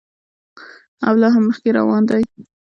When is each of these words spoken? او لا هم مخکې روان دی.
او 1.07 1.13
لا 1.21 1.27
هم 1.35 1.43
مخکې 1.49 1.69
روان 1.79 2.01
دی. 2.09 2.23